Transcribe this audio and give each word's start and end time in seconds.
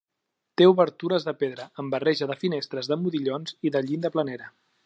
Té 0.61 0.65
obertures 0.69 1.27
de 1.27 1.33
pedra, 1.43 1.67
amb 1.83 1.95
barreja 1.97 2.31
de 2.33 2.39
finestres 2.47 2.93
de 2.93 3.01
modillons 3.05 3.57
i 3.71 3.77
de 3.77 3.87
llinda 3.91 4.17
planera. 4.19 4.55